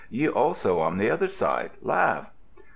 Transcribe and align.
Ye 0.09 0.27
also, 0.27 0.79
on 0.79 0.97
the 0.97 1.11
other 1.11 1.27
side, 1.27 1.69
laugh." 1.83 2.31